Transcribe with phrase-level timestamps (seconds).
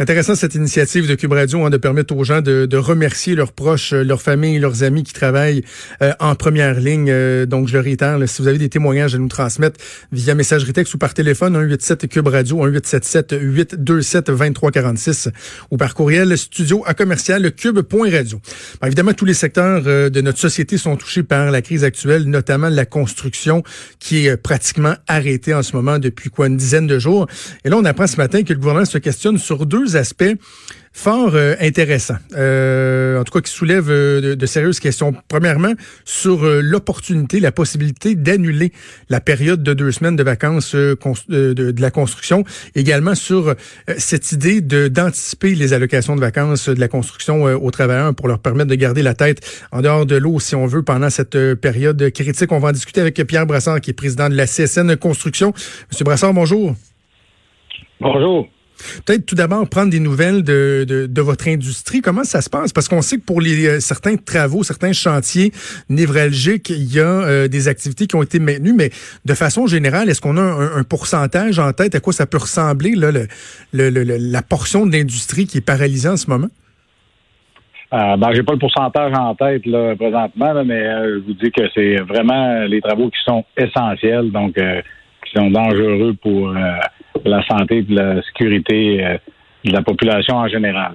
[0.00, 3.92] Intéressant cette initiative de Cube Radio hein, de permettre aux gens de, remercier leurs proches,
[3.92, 5.64] euh, leurs familles, leurs amis qui travaillent
[6.02, 7.10] euh, en première ligne.
[7.10, 9.80] Euh, donc, je le réitère, si vous avez des témoignages à nous transmettre
[10.12, 15.30] via messagerie texte ou par téléphone, 187 Cube Radio, 1877 827 2346
[15.72, 18.40] ou par courriel studio à commercial cube.radio.
[18.86, 22.86] évidemment, tous les secteurs de notre société sont touchés par la crise actuelle, notamment la
[22.86, 23.64] construction
[23.98, 27.26] qui est pratiquement arrêtée en ce moment depuis quoi une dizaine de jours.
[27.64, 30.34] Et là, on apprend ce matin que le gouvernement se questionne sur deux aspects
[30.98, 35.14] fort euh, intéressants, euh, en tout cas qui soulèvent euh, de, sérieuses questions.
[35.28, 35.72] Premièrement,
[36.04, 38.72] sur l'opportunité, la possibilité d'annuler
[39.08, 42.44] la période de deux semaines de vacances de, la construction.
[42.74, 43.54] Également sur
[43.96, 48.70] cette idée d'anticiper les allocations de vacances de la construction aux travailleurs pour leur permettre
[48.70, 52.50] de garder la tête en dehors de l'eau, si on veut, pendant cette période critique.
[52.50, 55.52] On va en discuter avec Pierre Brassard, qui est président de la CSN Construction.
[55.90, 56.74] Monsieur Brassard, bonjour.
[58.00, 58.48] Bonjour.
[59.04, 62.00] Peut-être tout d'abord prendre des nouvelles de, votre industrie.
[62.00, 62.72] Comment ça se passe?
[62.72, 65.52] Parce qu'on sait que pour euh, certains travaux, certains chantiers
[65.88, 68.90] névralgiques, il y a euh, des activités qui ont été maintenues, mais
[69.24, 72.94] de façon générale, est-ce qu'on a un, pourcentage en tête à quoi ça peut ressembler,
[72.94, 73.10] là,
[73.72, 76.48] la portion de l'industrie qui est paralysée en ce moment?
[77.92, 81.62] Euh, ben, j'ai pas le pourcentage en tête là, présentement, mais je vous dis que
[81.74, 86.54] c'est vraiment les travaux qui sont essentiels, donc qui sont dangereux pour
[87.24, 89.18] la santé et la sécurité euh,
[89.64, 90.94] de la population en général.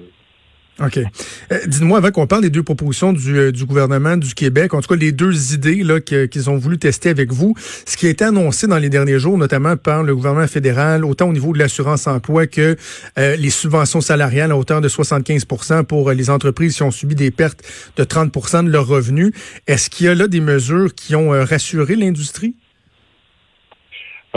[0.84, 0.98] OK.
[0.98, 4.88] Euh, dites-moi, avant qu'on parle des deux propositions du, euh, gouvernement du Québec, en tout
[4.88, 7.54] cas les deux idées qu'ils ont voulu tester avec vous,
[7.86, 11.28] ce qui a été annoncé dans les derniers jours, notamment par le gouvernement fédéral, autant
[11.28, 12.76] au niveau de l'assurance-emploi que
[13.16, 17.62] les subventions salariales à hauteur de 75% pour les entreprises qui ont subi des pertes
[17.96, 19.30] de 30% de leurs revenus.
[19.68, 22.56] Est-ce qu'il y a là des mesures qui ont rassuré l'industrie?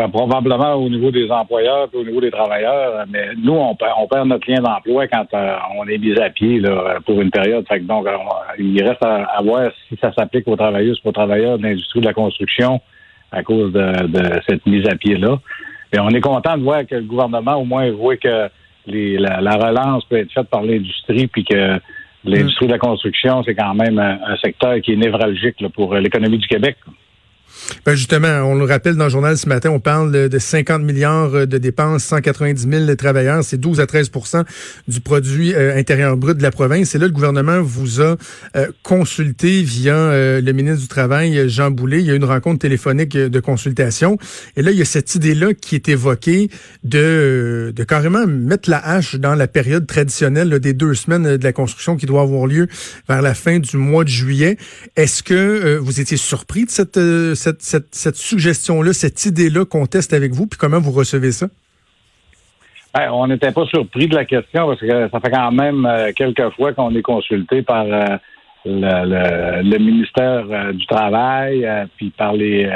[0.06, 4.50] Probablement au niveau des employeurs et au niveau des travailleurs, mais nous, on perd, notre
[4.50, 7.66] lien d'emploi quand euh, on est mis à pied là, pour une période.
[7.82, 8.12] donc, euh,
[8.60, 12.14] il reste à, voir si ça s'applique aux travailleuses aux travailleurs de l'industrie de la
[12.14, 12.80] construction
[13.32, 13.92] à cause de,
[14.48, 15.40] cette mise à pied-là.
[15.92, 18.50] Et on est content de voir que le gouvernement, au moins, voit que
[18.88, 21.80] la, relance peut être faite par l'industrie, puis que
[22.24, 26.48] l'industrie de la construction, c'est quand même un, secteur qui est névralgique pour l'économie du
[26.48, 26.78] Québec.
[27.86, 31.34] Ben justement, on le rappelle dans le journal ce matin, on parle de 50 milliards
[31.34, 34.44] euh, de dépenses, 190 000 travailleurs, c'est 12 à 13%
[34.88, 36.96] du produit euh, intérieur brut de la province.
[36.96, 38.18] Et là, le gouvernement vous a
[38.56, 39.96] euh, consulté via
[40.40, 42.00] le ministre du Travail, Jean Boulet.
[42.00, 44.18] Il y a eu une rencontre téléphonique de consultation.
[44.56, 46.50] Et là, il y a cette idée-là qui est évoquée
[46.84, 51.54] de, de carrément mettre la hache dans la période traditionnelle des deux semaines de la
[51.54, 52.68] construction qui doit avoir lieu
[53.08, 54.58] vers la fin du mois de juillet.
[54.96, 56.98] Est-ce que vous étiez surpris de cette
[57.36, 57.47] cette,
[58.16, 61.48] suggestion-là, cette idée-là qu'on teste avec vous, puis comment vous recevez ça?
[62.98, 66.12] Ben, on n'était pas surpris de la question parce que ça fait quand même euh,
[66.16, 68.18] quelques fois qu'on est consulté par euh,
[68.66, 72.68] le, ministère euh, du Travail, puis par les,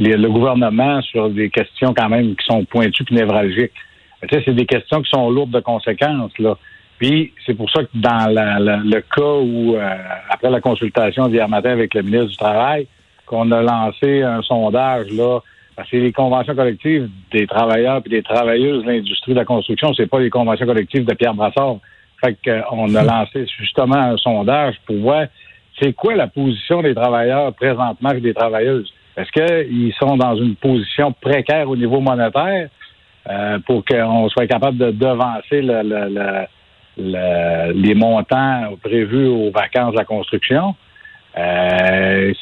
[0.00, 3.72] le gouvernement sur des questions quand même qui sont pointues et névralgiques.
[4.22, 6.56] Tu sais, c'est des questions qui sont lourdes de conséquences, là.
[6.98, 9.76] Puis c'est pour ça que dans le cas où,
[10.30, 12.88] après la consultation d'hier matin avec le ministre du Travail,
[13.26, 15.40] qu'on a lancé un sondage là.
[15.90, 20.06] C'est les conventions collectives des travailleurs et des travailleuses de l'industrie de la construction, c'est
[20.06, 21.76] pas les conventions collectives de Pierre Brassard.
[22.24, 25.26] Fait qu'on a lancé justement un sondage pour voir
[25.78, 28.90] c'est quoi la position des travailleurs présentement et des travailleuses.
[29.16, 32.68] Est-ce qu'ils sont dans une position précaire au niveau monétaire
[33.28, 35.62] euh, pour qu'on soit capable de devancer
[36.96, 40.74] les montants prévus aux vacances de la construction?
[41.36, 42.32] Euh,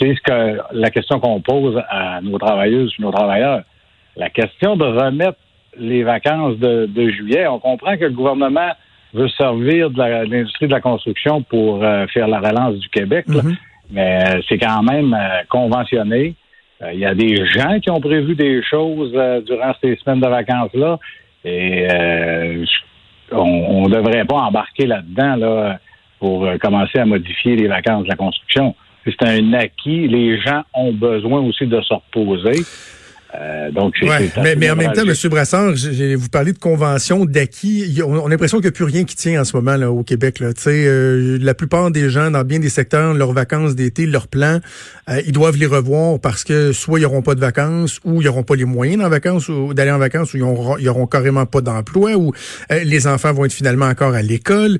[0.00, 3.62] c'est ce que la question qu'on pose à nos travailleuses et nos travailleurs.
[4.16, 5.38] La question de remettre
[5.76, 8.70] les vacances de, juillet, on comprend que le gouvernement
[9.12, 13.56] veut servir de l'industrie de, la construction pour euh, faire la relance du Québec, mm-hmm.
[13.90, 16.34] mais euh, c'est quand même euh, conventionné.
[16.92, 19.12] Il y a des gens qui ont prévu des choses
[19.44, 20.98] durant ces semaines de vacances-là,
[21.44, 21.86] et
[23.32, 25.78] on ne devrait pas embarquer là-dedans là,
[26.18, 28.74] pour commencer à modifier les vacances de la construction
[29.04, 30.08] c'est un acquis.
[30.08, 32.64] Les gens ont besoin aussi de se reposer.
[33.38, 35.14] Euh, donc, mais, mais, en même temps, M.
[35.30, 38.00] Brassard, vous parlez de convention, d'acquis.
[38.04, 40.02] On, a l'impression qu'il n'y a plus rien qui tient en ce moment là, au
[40.02, 40.40] Québec.
[40.40, 40.50] Là.
[40.66, 44.58] Euh, la plupart des gens, dans bien des secteurs, leurs vacances d'été, leurs plans,
[45.08, 48.24] euh, ils doivent les revoir parce que soit ils n'auront pas de vacances, ou ils
[48.24, 50.36] n'auront pas les moyens en vacances, ou d'aller en vacances, ou
[50.78, 52.32] ils n'auront carrément pas d'emploi, ou
[52.72, 54.78] euh, les enfants vont être finalement encore à l'école.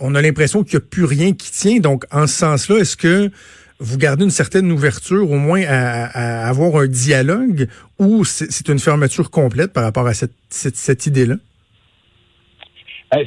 [0.00, 1.78] on a l'impression qu'il n'y a plus rien qui tient.
[1.78, 3.30] Donc, en ce sens-là, est-ce que
[3.78, 7.68] vous gardez une certaine ouverture, au moins à, avoir un dialogue,
[7.98, 11.36] ou c'est une fermeture complète par rapport à cette, idée-là?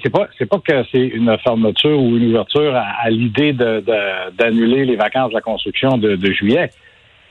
[0.04, 4.96] c'est pas c'est pas que c'est une fermeture ou une ouverture à, l'idée d'annuler les
[4.96, 6.70] vacances de la construction de, juillet.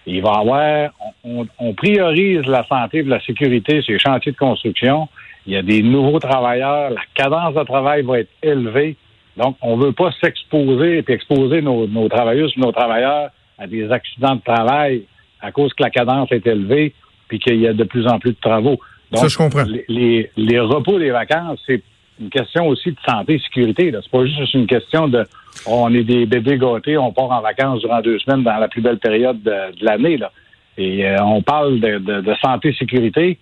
[0.06, 0.90] Il va y avoir,
[1.24, 5.08] on, priorise la santé et la sécurité sur les chantiers de construction.
[5.46, 8.96] Il y a des nouveaux travailleurs, la cadence de travail va être élevée.
[9.38, 13.90] Donc, on ne veut pas s'exposer et exposer nos, nos travailleuses nos travailleurs à des
[13.90, 15.04] accidents de travail
[15.40, 16.92] à cause que la cadence est élevée
[17.28, 18.78] puis qu'il y a de plus en plus de travaux.
[19.12, 19.64] Donc, Ça, je comprends.
[19.88, 21.82] Les, les, repos des vacances, c'est
[22.20, 23.92] une question aussi de santé et sécurité.
[23.92, 25.24] C'est pas juste une question de
[25.66, 28.80] on est des bébés gâtés, on part en vacances durant deux semaines dans la plus
[28.80, 30.18] belle période de, l'année.
[30.76, 33.38] Et euh, on parle de, de, santé et sécurité.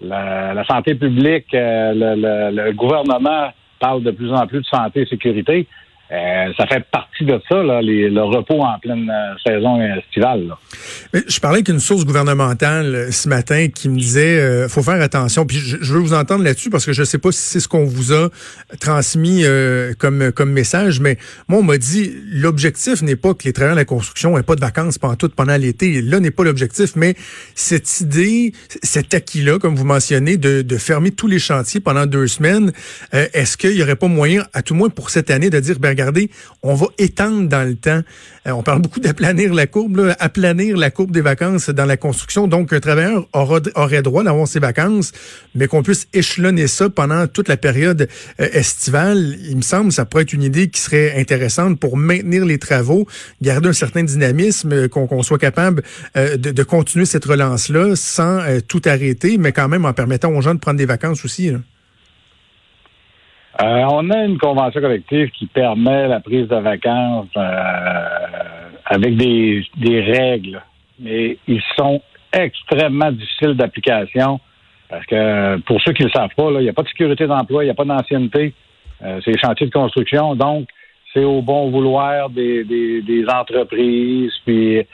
[0.00, 5.66] La, santé publique, euh, le, gouvernement parle de plus en plus de santé et sécurité.
[6.12, 10.48] Euh, ça fait partie de ça, là, le repos en pleine euh, saison estivale.
[10.48, 10.58] Là.
[11.12, 15.00] Mais je parlais avec une source gouvernementale euh, ce matin qui me disait faut faire
[15.00, 15.46] attention.
[15.46, 17.68] Puis je, veux vous entendre là-dessus parce que je ne sais pas si c'est ce
[17.68, 18.28] qu'on vous a
[18.80, 19.44] transmis
[19.98, 21.16] comme comme message, mais
[21.48, 24.56] moi on m'a dit l'objectif n'est pas que les travailleurs de la construction n'aient pas
[24.56, 26.02] de vacances pendant tout pendant l'été.
[26.02, 27.14] Là n'est pas l'objectif, mais
[27.54, 28.52] cette idée,
[28.82, 32.72] cet acquis-là, comme vous mentionnez, de, de fermer tous les chantiers pendant deux semaines,
[33.12, 35.94] est-ce qu'il n'y aurait pas moyen, à tout moins pour cette année, de dire ben,
[36.62, 38.02] on va étendre dans le temps.
[38.46, 42.46] Euh, on parle beaucoup d'aplanir la courbe, aplanir la courbe des vacances dans la construction.
[42.48, 45.12] Donc, un travailleur aurait droit d'avoir ses vacances,
[45.54, 48.08] mais qu'on puisse échelonner ça pendant toute la période
[48.40, 49.36] euh, estivale.
[49.48, 53.06] Il me semble ça pourrait être une idée qui serait intéressante pour maintenir les travaux,
[53.42, 55.82] garder un certain dynamisme, euh, qu'on soit capable
[56.14, 60.60] de, continuer cette relance-là sans tout arrêter, mais quand même en permettant aux gens de
[60.60, 61.52] prendre des vacances aussi.
[63.62, 69.62] Euh, on a une convention collective qui permet la prise de vacances euh, avec des,
[70.00, 70.62] règles,
[70.98, 72.00] mais ils sont
[72.32, 74.40] extrêmement difficiles d'application
[74.88, 77.26] parce que pour ceux qui ne le savent pas, il n'y a pas de sécurité
[77.26, 78.54] d'emploi, il n'y a pas d'ancienneté.
[79.02, 80.68] Euh, c'est les chantiers de construction, donc
[81.12, 84.32] c'est au bon vouloir des, entreprises.
[84.46, 84.86] Puis,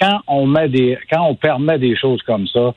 [0.00, 2.74] quand on met des, quand on permet des choses comme ça,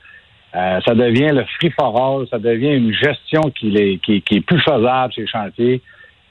[0.55, 4.45] euh, ça devient le free for all, ça devient une gestion qui est, qui, est
[4.45, 5.81] plus faisable chez les chantiers.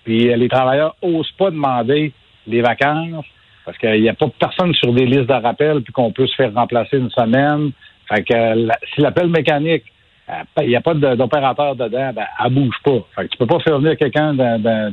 [0.05, 2.13] Puis euh, les travailleurs n'osent pas demander
[2.47, 3.25] les vacances
[3.65, 6.35] parce qu'il n'y a pas personne sur des listes de rappel puis qu'on peut se
[6.37, 7.73] faire remplacer une semaine.
[8.09, 9.85] Fait que si l'appel mécanique,
[10.29, 13.01] euh, il n'y a pas d'opérateur dedans, ben, elle bouge pas.
[13.17, 14.37] Fait que tu peux pas faire venir quelqu'un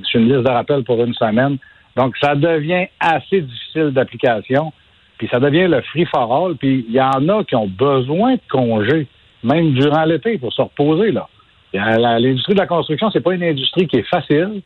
[0.06, 1.58] sur une liste de rappel pour une semaine.
[1.96, 4.74] Donc, ça devient assez difficile d'application.
[5.20, 6.56] Puis ça devient le free for all.
[6.56, 9.08] Puis il y en a qui ont besoin de congés
[9.44, 11.12] même durant l'été, pour se reposer.
[11.12, 11.27] là.
[11.74, 14.62] L'industrie de la construction, c'est pas une industrie qui est facile.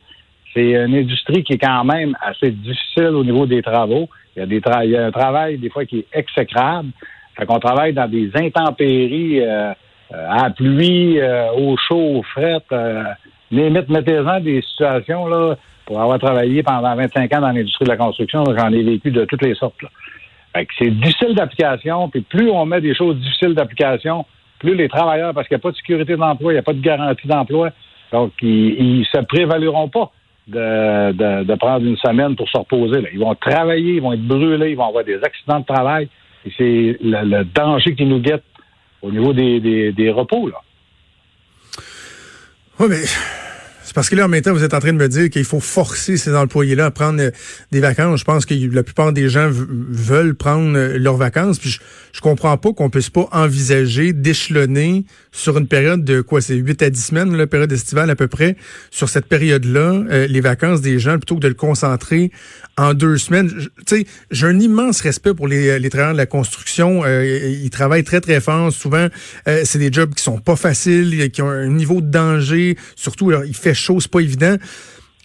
[0.54, 4.08] C'est une industrie qui est quand même assez difficile au niveau des travaux.
[4.36, 6.88] Il y a, des il y a un travail, des fois, qui est exécrable.
[7.36, 9.72] Fait qu'on travaille dans des intempéries, euh,
[10.12, 12.62] euh à pluie, euh, au chaud, au fret.
[12.72, 13.04] Euh,
[13.50, 15.56] mettez-en des situations, là,
[15.86, 19.24] pour avoir travaillé pendant 25 ans dans l'industrie de la construction, j'en ai vécu de
[19.24, 19.82] toutes les sortes.
[19.82, 19.88] Là.
[20.54, 24.24] Fait que c'est difficile d'application, puis plus on met des choses difficiles d'application,
[24.64, 26.72] plus les travailleurs, parce qu'il n'y a pas de sécurité d'emploi, il n'y a pas
[26.72, 27.70] de garantie d'emploi,
[28.12, 30.10] donc ils ne se prévaleront pas
[30.48, 33.08] de, prendre une semaine pour se reposer.
[33.12, 36.08] Ils vont travailler, ils vont être brûlés, ils vont avoir des accidents de travail.
[36.46, 38.44] Et c'est le, danger qui nous guette
[39.02, 40.48] au niveau des, des repos.
[40.48, 40.60] Là.
[42.80, 43.04] Oui, mais
[43.92, 45.60] parce que là, en même temps, vous êtes en train de me dire qu'il faut
[45.60, 47.30] forcer ces employés-là à prendre euh,
[47.70, 48.20] des vacances.
[48.20, 51.58] Je pense que la plupart des gens veulent prendre euh, leurs vacances.
[51.58, 51.80] Puis je,
[52.12, 56.82] je comprends pas qu'on puisse pas envisager d'échelonner sur une période de quoi, c'est 8
[56.82, 58.56] à 10 semaines, la période estivale à peu près,
[58.90, 62.30] sur cette période-là, euh, les vacances des gens, plutôt que de le concentrer
[62.76, 63.50] en deux semaines.
[63.86, 67.06] Tu sais, j'ai un immense respect pour les, travailleurs de la construction.
[67.06, 68.72] ils travaillent très, très fort.
[68.72, 69.06] Souvent,
[69.46, 72.76] c'est des jobs qui sont pas faciles, qui ont un niveau de danger.
[72.96, 74.56] Surtout, il fait chose pas évident.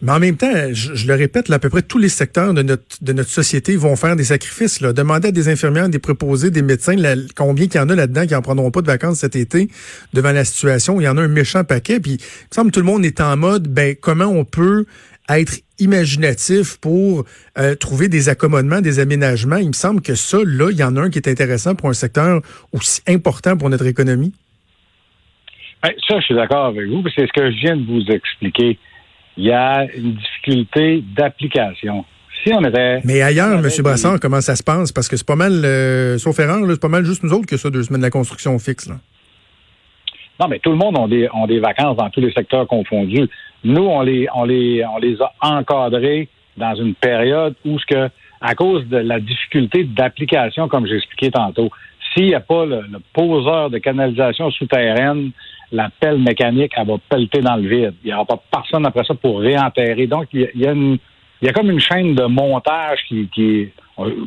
[0.01, 2.83] Mais en même temps, je, le répète, à peu près tous les secteurs de notre,
[3.01, 4.79] de notre société vont faire des sacrifices.
[4.79, 4.93] Là.
[4.93, 6.95] Demandez à des infirmières, des préposés, des médecins,
[7.35, 9.69] combien qu'il y en a là-dedans qui en prendront pas de vacances cet été
[10.13, 11.01] devant la situation.
[11.01, 11.99] Il y en a un méchant paquet.
[11.99, 14.85] Puis, il me semble que tout le monde est en mode, ben, comment on peut
[15.27, 17.25] être imaginatif pour
[17.57, 19.57] euh, trouver des accommodements, des aménagements?
[19.57, 21.89] Il me semble que ça, là, il y en a un qui est intéressant pour
[21.89, 22.41] un secteur
[22.71, 24.31] aussi important pour notre économie.
[25.83, 27.03] Ben, ça, je suis d'accord avec vous.
[27.15, 28.77] C'est ce que je viens de vous expliquer.
[29.37, 32.05] Il y a une difficulté d'application.
[32.43, 33.01] Si on avait.
[33.03, 33.69] Mais ailleurs, M.
[33.81, 34.91] Brassard, comment ça se passe?
[34.91, 37.57] Parce que c'est pas mal, euh, sauf erreur, c'est pas mal juste nous autres que
[37.57, 38.87] ça, deux semaines de la construction fixe.
[38.87, 38.95] Là.
[40.39, 43.27] Non, mais tout le monde a des, ont des vacances dans tous les secteurs confondus.
[43.65, 48.09] Nous, on les, on les, on les a encadrés dans une période où ce que,
[48.39, 51.69] à cause de la difficulté d'application, comme j'ai expliqué tantôt,
[52.13, 55.31] s'il n'y a pas le, poseur de canalisation souterraine,
[55.71, 57.93] la pelle mécanique, elle va pelleter dans le vide.
[58.03, 60.07] Il n'y aura pas personne après ça pour réenterrer.
[60.07, 60.97] Donc, il y a, une,
[61.41, 63.69] il y a comme une chaîne de montage qui, qui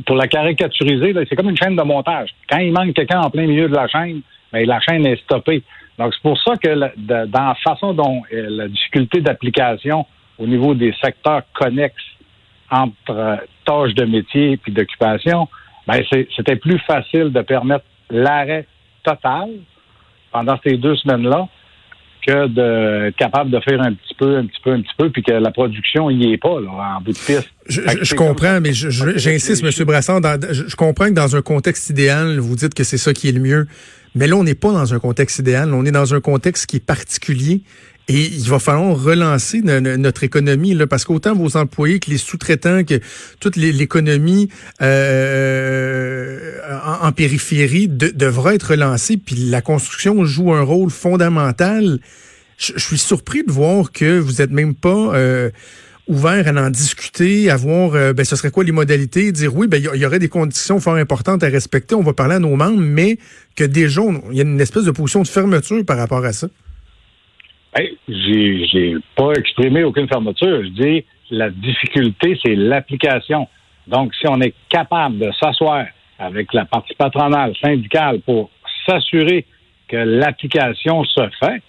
[0.06, 2.30] pour la caricaturiser, c'est comme une chaîne de montage.
[2.48, 4.20] Quand il manque quelqu'un en plein milieu de la chaîne,
[4.52, 5.62] bien, la chaîne est stoppée.
[5.98, 6.74] Donc, c'est pour ça que
[7.06, 10.06] dans la façon dont euh, la difficulté d'application
[10.38, 12.02] au niveau des secteurs connexes
[12.70, 15.48] entre euh, tâches de métier et d'occupation,
[15.86, 16.02] ben
[16.36, 18.66] c'était plus facile de permettre l'arrêt
[19.02, 19.48] total
[20.30, 21.48] pendant ces deux semaines-là
[22.26, 25.22] que d'être capable de faire un petit peu, un petit peu, un petit peu, puis
[25.22, 27.50] que la production n'y est pas là, en bout de piste.
[27.68, 29.84] Je, comprends, mais j'insiste, M.
[29.84, 30.20] Brassard,
[30.50, 33.40] je, comprends que dans un contexte idéal, vous dites que c'est ça qui est le
[33.40, 33.66] mieux.
[34.14, 35.72] Mais là, on n'est pas dans un contexte idéal.
[35.72, 37.62] On est dans un contexte qui est particulier.
[38.09, 42.82] Et il va falloir relancer notre économie, là, parce qu'autant vos employés que les sous-traitants,
[42.82, 43.00] que
[43.38, 44.49] toute l'économie
[44.80, 46.59] euh,
[47.00, 52.00] en, périphérie devra être relancée, puis la construction joue un rôle fondamental.
[52.59, 55.50] Je, suis surpris de voir que vous n'êtes même pas euh,
[56.09, 59.68] ouvert à en discuter, à voir euh, ben, ce serait quoi les modalités, dire oui,
[59.68, 62.56] ben il y, aurait des conditions fort importantes à respecter, on va parler à nos
[62.56, 63.18] membres, mais
[63.54, 66.49] que déjà, il y a une espèce de position de fermeture par rapport à ça.
[67.75, 70.62] Hey, j'ai pas exprimé aucune fermeture.
[70.62, 73.49] Je dis la difficulté, c'est l'application.
[73.87, 75.87] Donc, si on est capable de s'asseoir
[76.19, 78.50] avec la partie patronale, syndicale, pour
[78.87, 79.47] s'assurer
[79.88, 81.62] que l'application se fait,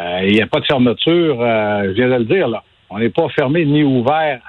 [0.00, 2.62] euh, il n'y a pas de fermeture, euh, je viens de le dire, là.
[2.88, 4.40] On n'est pas fermé ni ouvert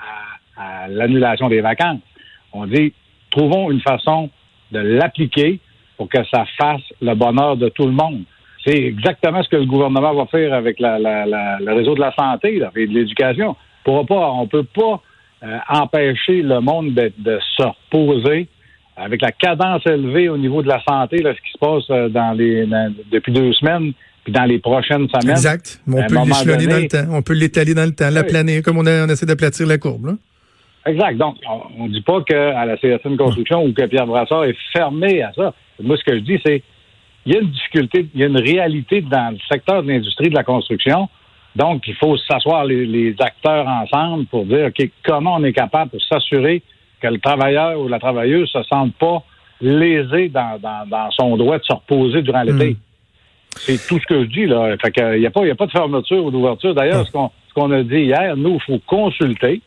[0.58, 2.00] à, l'annulation des vacances.
[2.54, 2.94] On dit,
[3.32, 4.30] trouvons une façon
[4.72, 5.60] de l'appliquer
[5.98, 8.24] pour que ça fasse le bonheur de tout le monde.
[8.66, 12.88] C'est exactement ce que le gouvernement va faire avec le réseau de la santé et
[12.88, 13.56] de l'éducation.
[13.86, 15.02] On ne peut pas
[15.44, 18.48] euh, empêcher le monde de, se reposer
[18.98, 22.32] avec la cadence élevée au niveau de la santé, ce qui se passe euh, dans
[22.32, 22.66] les,
[23.12, 23.92] depuis deux semaines,
[24.24, 25.36] puis dans les prochaines semaines.
[25.36, 25.82] Exact.
[25.88, 27.12] on peut l'échelonner dans le temps.
[27.12, 29.78] On peut l'étaler dans le temps, la planer, comme on, a, on essaie d'aplatir la
[29.78, 30.18] courbe.
[30.86, 31.18] Exact.
[31.18, 31.36] Donc,
[31.78, 35.34] on ne dit pas qu'à la CSN Construction ou que Pierre Brassard est fermé à
[35.34, 35.54] ça.
[35.82, 36.64] Moi, ce que je dis, c'est
[37.26, 40.30] il y a une difficulté, il y a une réalité dans le secteur de l'industrie
[40.30, 41.10] de la construction.
[41.56, 46.00] Donc, il faut s'asseoir les, acteurs ensemble pour dire, OK, comment on est capable de
[46.00, 46.62] s'assurer
[47.02, 49.24] que le travailleur ou la travailleuse ne se sente pas
[49.62, 50.60] lésé dans,
[51.12, 52.72] son droit de se reposer durant l'été.
[52.72, 52.78] Hmm.
[53.58, 54.76] C'est tout ce que je dis, là.
[54.82, 56.76] Fait qu'il n'y a, pas, a pas de fermeture ou d'ouverture.
[56.76, 57.12] D'ailleurs, ce
[57.54, 59.62] qu'on a dit hier, nous, il faut consulter.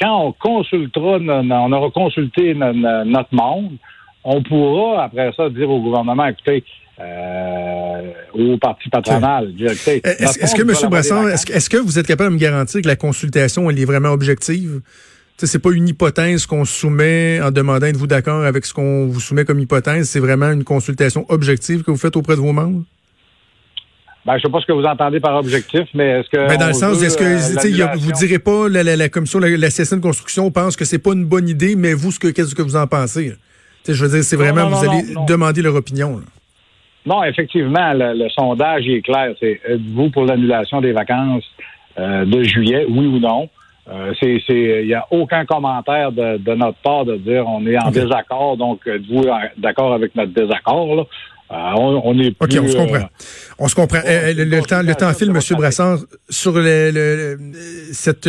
[0.00, 3.72] Quand on consultera, on aura consulté notre monde,
[4.24, 6.64] on pourra, après ça, dire au gouvernement, écoutez,
[7.00, 9.52] euh, au parti patronal.
[9.58, 10.90] Est-ce que, M.
[10.90, 14.10] Brasson, est-ce que vous êtes capable de me garantir que la consultation, elle est vraiment
[14.10, 14.80] objective?
[15.38, 19.46] C'est pas une hypothèse qu'on soumet en demandant êtes-vous d'accord avec ce qu'on vous soumet
[19.46, 20.10] comme hypothèse.
[20.10, 22.82] C'est vraiment une consultation objective que vous faites auprès de vos membres?
[24.26, 26.46] Ben, je sais pas ce que vous entendez par objectif, mais est-ce que.
[26.46, 29.48] Ben, dans le sens, est-ce que euh, vous direz pas la, la, la commission, la,
[29.48, 32.76] la CSN Construction pense que c'est pas une bonne idée, mais vous, qu'est-ce que vous
[32.76, 33.32] en pensez?
[33.88, 36.20] Je veux dire, c'est vraiment, vous allez demander leur opinion.
[37.06, 39.34] Non, effectivement, le, sondage est clair.
[39.40, 41.44] C'est êtes-vous pour l'annulation des vacances
[41.98, 43.48] euh, de juillet, oui ou non?
[43.88, 47.90] Euh, c'est, il n'y a aucun commentaire de, notre part de dire on est en
[47.90, 49.24] désaccord, donc êtes-vous
[49.56, 50.94] d'accord avec notre désaccord?
[50.94, 51.04] Là?
[51.52, 52.96] Euh, on, est OK, on se comprend.
[52.96, 54.00] Euh, on se comprend.
[54.06, 55.40] Euh, le, temps, le temps file, M.
[55.56, 57.36] Brassard, sur le,
[57.92, 58.28] cette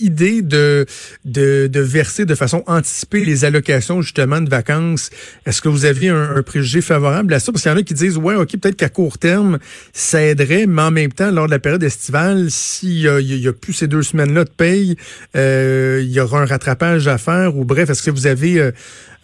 [0.00, 0.86] idée de,
[1.24, 5.10] de, de, verser de façon anticipée les allocations justement de vacances.
[5.46, 7.50] Est-ce que vous aviez un, préjugé favorable à ça?
[7.50, 9.58] Parce qu'il y en a qui disent, ouais, OK, peut-être qu'à court terme,
[9.92, 13.72] ça aiderait, mais en même temps, lors de la période estivale, s'il y a, plus
[13.72, 14.94] ces deux semaines-là de paye,
[15.34, 18.70] il y aura un rattrapage à faire ou bref, est-ce que vous avez,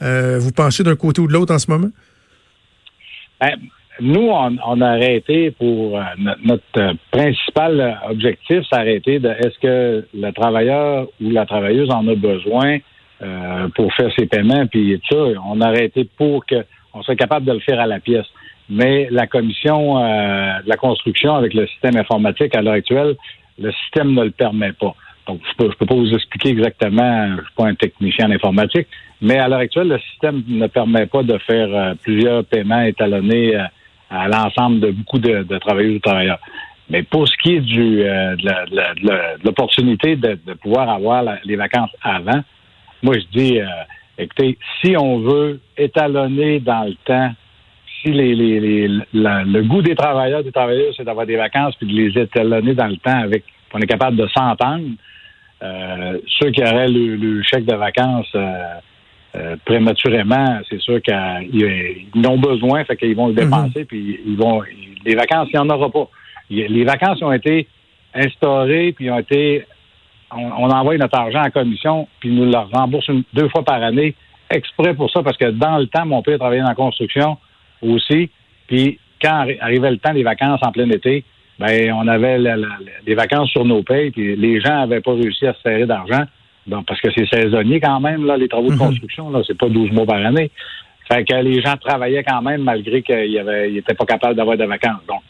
[0.01, 1.91] vous penchez d'un côté ou de l'autre en ce moment?
[3.41, 3.57] Ben,
[4.01, 6.03] nous, on, a arrêté pour euh,
[6.45, 12.15] notre, principal objectif, c'est arrêter de est-ce que le travailleur ou la travailleuse en a
[12.15, 12.79] besoin
[13.23, 15.41] euh, pour faire ses paiements, puis tout ça.
[15.47, 18.27] On a arrêté pour qu'on soit capable de le faire à la pièce.
[18.69, 23.17] Mais la commission euh, de la construction avec le système informatique à l'heure actuelle,
[23.59, 24.95] le système ne le permet pas.
[25.27, 28.87] Donc, je peux, peux pas vous expliquer exactement, je suis pas un technicien en informatique,
[29.21, 33.57] mais à l'heure actuelle, le système ne permet pas de faire euh, plusieurs paiements étalonnés
[33.57, 33.65] euh,
[34.11, 36.39] à l'ensemble de beaucoup de, de travailleuses ou travailleurs.
[36.89, 41.91] Mais pour ce qui est du, euh, de l'opportunité de, de, pouvoir avoir les vacances
[42.03, 42.43] avant,
[43.03, 43.59] moi je dis,
[44.17, 47.33] écoutez, si on veut étalonner dans le temps,
[48.01, 51.93] si les, les, le goût des travailleurs, des travailleurs, c'est d'avoir des vacances puis de
[51.93, 53.43] les étalonner dans le temps avec,
[53.75, 54.85] on est capable de s'entendre,
[55.61, 58.35] ceux qui auraient le, chèque de vacances
[59.37, 63.41] euh, prématurément, c'est sûr qu'ils ont besoin, fait qu'ils vont le mhm.
[63.41, 64.63] dépenser, puis ils vont.
[65.05, 66.09] Les vacances, il n'y en aura pas.
[66.49, 67.69] Les vacances ont été
[68.15, 69.67] instaurées, puis ont été.
[70.33, 74.15] On, envoie notre argent en commission, puis nous le remboursent deux fois par année,
[74.51, 77.37] exprès pour ça, parce que dans le temps, mon père travaillait dans la construction
[77.83, 78.31] aussi,
[78.67, 81.25] puis quand arrivait le temps des vacances en plein été,
[81.59, 82.39] ben on avait
[83.07, 86.25] les vacances sur nos payes, puis les gens n'avaient pas réussi à se serrer d'argent.
[86.67, 88.79] Donc, parce que c'est saisonnier quand même, là, les travaux de mhm.
[88.79, 90.51] construction, là, c'est pas 12 mois par année.
[91.09, 95.03] Fait que les gens travaillaient quand même malgré qu'ils n'étaient pas capables d'avoir des vacances.
[95.07, 95.23] Donc,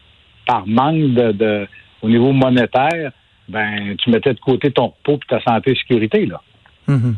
[0.47, 1.67] par manque de,
[2.03, 3.13] au niveau monétaire,
[3.49, 6.41] ben tu mettais de côté ton repos et ta santé et sécurité, là.
[6.89, 7.17] Mhm.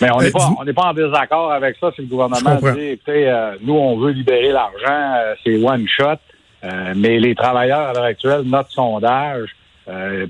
[0.00, 1.92] Mais on n'est euh, pas, on n'est pas en désaccord avec ça.
[1.94, 6.16] Si le gouvernement dit, écoutez, euh, nous, on veut libérer l'argent, euh, c'est one shot.
[6.96, 9.50] Mais les travailleurs à l'heure actuelle, notre sondage,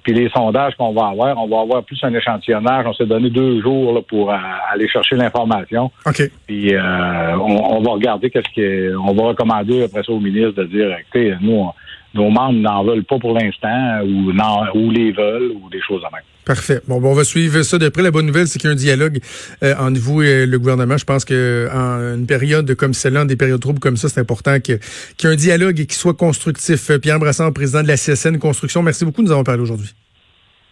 [0.02, 2.86] puis les sondages qu'on va avoir, on va avoir plus un échantillonnage.
[2.86, 5.90] On s'est donné deux jours pour aller chercher l'information.
[6.06, 6.22] OK.
[6.46, 11.34] Puis on, va regarder qu'est-ce qu'on va recommander après ça au ministre de dire, écoutez,
[11.42, 11.68] nous,
[12.14, 14.32] nos membres n'en veulent pas pour l'instant ou,
[14.74, 16.22] ou les veulent ou des choses à même.
[16.44, 16.80] Parfait.
[16.88, 18.02] Bon, bon, on va suivre ça de près.
[18.02, 19.20] La bonne nouvelle, c'est qu'il y a un dialogue
[19.62, 20.96] euh, entre vous et le gouvernement.
[20.96, 24.58] Je pense que en une période comme celle-là, des périodes troubles comme ça, c'est important
[24.58, 24.78] qu'il
[25.22, 26.90] y ait un dialogue et qu'il soit constructif.
[26.98, 29.22] Pierre Brassard, président de la CSN Construction, merci beaucoup.
[29.22, 29.94] Nous avons parlé aujourd'hui.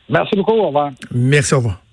[0.09, 0.53] Merci beaucoup.
[0.53, 0.93] Au revoir.
[1.13, 1.55] Merci.
[1.55, 1.88] Au revoir.